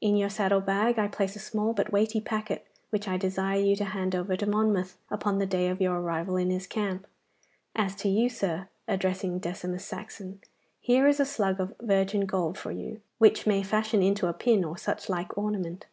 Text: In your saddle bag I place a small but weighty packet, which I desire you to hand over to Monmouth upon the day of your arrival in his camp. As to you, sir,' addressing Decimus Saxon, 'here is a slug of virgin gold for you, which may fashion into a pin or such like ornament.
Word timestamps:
In 0.00 0.16
your 0.16 0.30
saddle 0.30 0.60
bag 0.60 0.98
I 0.98 1.06
place 1.06 1.36
a 1.36 1.38
small 1.38 1.72
but 1.72 1.92
weighty 1.92 2.20
packet, 2.20 2.66
which 2.88 3.06
I 3.06 3.16
desire 3.16 3.60
you 3.60 3.76
to 3.76 3.84
hand 3.84 4.16
over 4.16 4.36
to 4.36 4.44
Monmouth 4.44 4.98
upon 5.12 5.38
the 5.38 5.46
day 5.46 5.68
of 5.68 5.80
your 5.80 6.00
arrival 6.00 6.34
in 6.36 6.50
his 6.50 6.66
camp. 6.66 7.06
As 7.76 7.94
to 8.02 8.08
you, 8.08 8.28
sir,' 8.28 8.66
addressing 8.88 9.38
Decimus 9.38 9.84
Saxon, 9.84 10.40
'here 10.80 11.06
is 11.06 11.20
a 11.20 11.24
slug 11.24 11.60
of 11.60 11.76
virgin 11.80 12.26
gold 12.26 12.58
for 12.58 12.72
you, 12.72 13.00
which 13.18 13.46
may 13.46 13.62
fashion 13.62 14.02
into 14.02 14.26
a 14.26 14.32
pin 14.32 14.64
or 14.64 14.76
such 14.76 15.08
like 15.08 15.38
ornament. 15.38 15.86